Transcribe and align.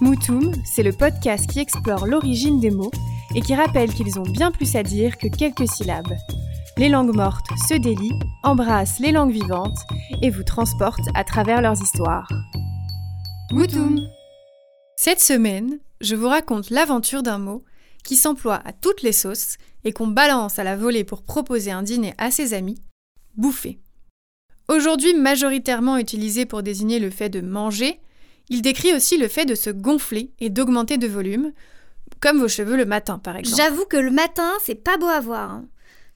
Moutoum, 0.00 0.52
c'est 0.64 0.84
le 0.84 0.92
podcast 0.92 1.50
qui 1.50 1.58
explore 1.58 2.06
l'origine 2.06 2.60
des 2.60 2.70
mots 2.70 2.92
et 3.34 3.40
qui 3.40 3.56
rappelle 3.56 3.92
qu'ils 3.92 4.20
ont 4.20 4.30
bien 4.30 4.52
plus 4.52 4.76
à 4.76 4.84
dire 4.84 5.18
que 5.18 5.26
quelques 5.26 5.68
syllabes. 5.68 6.14
Les 6.76 6.88
langues 6.88 7.16
mortes 7.16 7.48
se 7.68 7.74
délient, 7.74 8.20
embrassent 8.44 9.00
les 9.00 9.10
langues 9.10 9.32
vivantes 9.32 9.78
et 10.22 10.30
vous 10.30 10.44
transportent 10.44 11.08
à 11.14 11.24
travers 11.24 11.60
leurs 11.60 11.82
histoires. 11.82 12.28
Moutoum 13.50 14.06
Cette 14.96 15.20
semaine, 15.20 15.80
je 16.00 16.14
vous 16.14 16.28
raconte 16.28 16.70
l'aventure 16.70 17.24
d'un 17.24 17.38
mot 17.38 17.64
qui 18.04 18.14
s'emploie 18.14 18.62
à 18.64 18.72
toutes 18.72 19.02
les 19.02 19.12
sauces 19.12 19.56
et 19.82 19.92
qu'on 19.92 20.06
balance 20.06 20.60
à 20.60 20.64
la 20.64 20.76
volée 20.76 21.02
pour 21.02 21.24
proposer 21.24 21.72
un 21.72 21.82
dîner 21.82 22.14
à 22.18 22.30
ses 22.30 22.54
amis, 22.54 22.80
bouffer. 23.36 23.80
Aujourd'hui 24.68 25.14
majoritairement 25.14 25.96
utilisé 25.96 26.46
pour 26.46 26.62
désigner 26.62 27.00
le 27.00 27.10
fait 27.10 27.30
de 27.30 27.40
manger, 27.40 28.00
il 28.50 28.62
décrit 28.62 28.94
aussi 28.94 29.16
le 29.18 29.28
fait 29.28 29.44
de 29.44 29.54
se 29.54 29.70
gonfler 29.70 30.32
et 30.40 30.50
d'augmenter 30.50 30.98
de 30.98 31.06
volume, 31.06 31.52
comme 32.20 32.38
vos 32.38 32.48
cheveux 32.48 32.76
le 32.76 32.84
matin 32.86 33.18
par 33.18 33.36
exemple. 33.36 33.56
J'avoue 33.56 33.84
que 33.84 33.96
le 33.96 34.10
matin, 34.10 34.50
c'est 34.64 34.74
pas 34.74 34.96
beau 34.96 35.06
à 35.06 35.20
voir. 35.20 35.50
hein. 35.50 35.64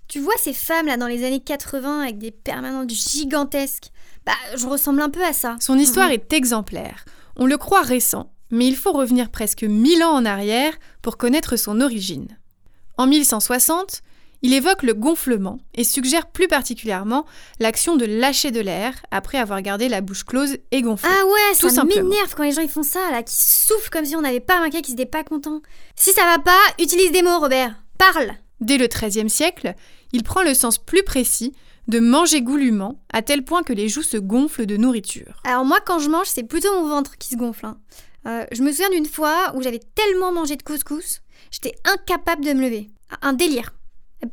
Tu 0.09 0.19
vois 0.21 0.35
ces 0.39 0.53
femmes 0.53 0.87
là 0.87 0.97
dans 0.97 1.07
les 1.07 1.25
années 1.25 1.41
80 1.41 2.01
avec 2.03 2.19
des 2.19 2.31
permanentes 2.33 2.91
gigantesques 2.91 3.91
Bah, 4.27 4.33
je 4.57 4.67
ressemble 4.67 5.01
un 5.03 5.11
peu 5.11 5.25
à 5.25 5.33
ça. 5.33 5.57
Son 5.61 5.79
histoire 5.79 6.09
Mhm. 6.09 6.13
est 6.15 6.33
exemplaire. 6.33 7.05
On 7.37 7.47
le 7.47 7.57
croit 7.57 7.83
récent, 7.83 8.31
mais 8.51 8.67
il 8.67 8.77
faut 8.77 8.93
revenir 8.93 9.31
presque 9.31 9.63
1000 9.65 10.03
ans 10.05 10.13
en 10.13 10.25
arrière 10.25 10.75
pour 11.03 11.17
connaître 11.17 11.57
son 11.57 11.81
origine. 11.81 12.29
En 12.99 13.07
1160, 13.07 14.03
il 14.43 14.53
évoque 14.55 14.83
le 14.83 14.95
gonflement 14.95 15.59
et 15.75 15.85
suggère 15.85 16.27
plus 16.27 16.49
particulièrement 16.49 17.25
l'action 17.61 17.97
de 17.97 18.05
lâcher 18.05 18.51
de 18.51 18.61
l'air 18.61 18.95
après 19.11 19.39
avoir 19.39 19.63
gardé 19.63 19.89
la 19.89 20.01
bouche 20.01 20.25
close 20.25 20.57
et 20.71 20.83
gonflée. 20.83 21.09
Ah 21.13 21.25
ouais, 21.27 21.57
Tout 21.59 21.71
ça 21.71 21.85
m'énerve 21.85 22.35
quand 22.37 22.43
les 22.43 22.53
gens 22.53 22.63
ils 22.63 22.69
font 22.69 22.83
ça 22.83 23.11
là, 23.11 23.23
qui 23.23 23.35
soufflent 23.37 23.91
comme 23.91 24.05
si 24.05 24.17
on 24.17 24.21
n'avait 24.21 24.41
pas 24.41 24.57
remarqué 24.57 24.83
qu'ils 24.83 24.95
étaient 24.95 25.07
pas 25.07 25.25
contents. 25.25 25.63
Si 25.97 26.13
ça 26.13 26.25
va 26.25 26.39
pas, 26.39 26.59
utilise 26.81 27.13
des 27.13 27.23
mots, 27.23 27.39
Robert. 27.39 27.75
Parle. 27.99 28.33
Dès 28.61 28.79
le 28.79 28.87
XIIIe 28.87 29.31
siècle, 29.31 29.75
il 30.13 30.23
prend 30.23 30.43
le 30.43 30.55
sens 30.55 30.79
plus 30.79 31.03
précis 31.03 31.53
de 31.89 31.99
manger 31.99 32.43
goulûment, 32.43 33.01
à 33.13 33.23
tel 33.23 33.45
point 33.45 33.63
que 33.65 33.73
les 33.73 33.89
joues 33.89 34.03
se 34.03 34.17
gonflent 34.17 34.67
de 34.67 34.77
nourriture. 34.77 35.41
Alors 35.45 35.65
moi, 35.65 35.81
quand 35.85 35.99
je 35.99 36.09
mange, 36.09 36.27
c'est 36.29 36.45
plutôt 36.45 36.73
mon 36.81 36.89
ventre 36.89 37.17
qui 37.19 37.29
se 37.29 37.37
gonfle. 37.37 37.67
hein. 37.67 37.79
Euh, 38.27 38.45
je 38.53 38.63
me 38.63 38.71
souviens 38.71 38.91
d'une 38.91 39.07
fois 39.07 39.53
où 39.57 39.63
j'avais 39.63 39.81
tellement 39.97 40.31
mangé 40.33 40.55
de 40.57 40.63
couscous, 40.63 41.23
j'étais 41.51 41.75
incapable 41.85 42.45
de 42.45 42.53
me 42.53 42.63
lever. 42.63 42.91
Un 43.21 43.33
délire. 43.33 43.73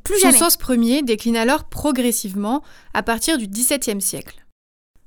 Plus 0.04 0.20
Son 0.20 0.32
sens 0.32 0.58
premier 0.58 1.02
décline 1.02 1.38
alors 1.38 1.66
progressivement 1.66 2.64
à 2.94 3.04
partir 3.04 3.38
du 3.38 3.48
XVIIe 3.48 4.02
siècle. 4.02 4.46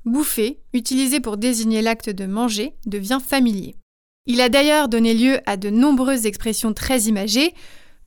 Bouffer, 0.04 0.58
utilisé 0.72 1.20
pour 1.20 1.36
désigner 1.36 1.82
l'acte 1.82 2.10
de 2.10 2.26
manger, 2.26 2.74
devient 2.86 3.20
familier. 3.24 3.76
Il 4.26 4.40
a 4.40 4.48
d'ailleurs 4.48 4.88
donné 4.88 5.14
lieu 5.14 5.38
à 5.46 5.56
de 5.56 5.70
nombreuses 5.70 6.26
expressions 6.26 6.72
très 6.72 7.02
imagées, 7.02 7.54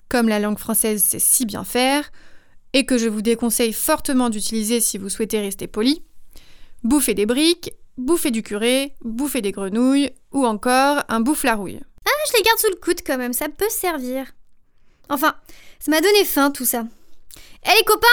comme 0.10 0.28
la 0.28 0.40
langue 0.40 0.60
française 0.60 1.04
sait 1.04 1.20
si 1.20 1.46
bien 1.46 1.64
faire, 1.64 2.12
et 2.74 2.86
que 2.86 2.98
je 2.98 3.08
vous 3.08 3.22
déconseille 3.22 3.74
fortement 3.74 4.30
d'utiliser 4.30 4.82
si 4.82 4.98
vous 4.98 5.10
souhaitez 5.10 5.40
rester 5.40 5.68
poli. 5.68 6.04
Bouffer 6.84 7.14
des 7.14 7.26
briques, 7.26 7.74
bouffer 7.98 8.32
du 8.32 8.44
curé, 8.44 8.96
bouffer 9.02 9.42
des 9.42 9.54
grenouilles, 9.54 10.12
ou 10.34 10.46
encore 10.46 11.04
un 11.08 11.22
bouffe-la-rouille. 11.22 11.80
Je 12.28 12.38
les 12.38 12.44
garde 12.44 12.60
sous 12.60 12.70
le 12.70 12.76
coude 12.78 13.02
quand 13.06 13.18
même, 13.18 13.34
ça 13.34 13.50
peut 13.50 13.70
servir. 13.70 14.26
Enfin, 15.10 15.36
ça 15.80 15.92
m'a 15.92 16.02
donné 16.02 16.26
faim 16.26 16.52
tout 16.52 16.66
ça. 16.66 16.86
Eh 17.66 17.78
les 17.78 17.86
copains 17.86 18.08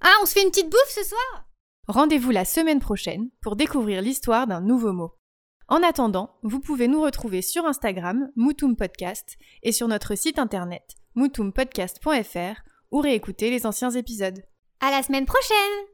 Ah, 0.00 0.14
on 0.22 0.26
se 0.26 0.32
fait 0.32 0.42
une 0.42 0.50
petite 0.50 0.70
bouffe 0.70 0.94
ce 0.94 1.04
soir? 1.04 1.46
Rendez-vous 1.88 2.30
la 2.30 2.44
semaine 2.44 2.80
prochaine 2.80 3.30
pour 3.40 3.56
découvrir 3.56 4.02
l'histoire 4.02 4.46
d'un 4.46 4.60
nouveau 4.60 4.92
mot. 4.92 5.12
En 5.68 5.82
attendant, 5.82 6.36
vous 6.42 6.60
pouvez 6.60 6.86
nous 6.86 7.02
retrouver 7.02 7.42
sur 7.42 7.66
Instagram, 7.66 8.30
Moutoum 8.36 8.76
Podcast, 8.76 9.36
et 9.62 9.72
sur 9.72 9.88
notre 9.88 10.14
site 10.14 10.38
internet, 10.38 10.82
moutoumpodcast.fr, 11.14 12.60
ou 12.90 12.98
réécouter 13.00 13.50
les 13.50 13.66
anciens 13.66 13.90
épisodes. 13.90 14.42
À 14.80 14.90
la 14.90 15.02
semaine 15.02 15.26
prochaine 15.26 15.86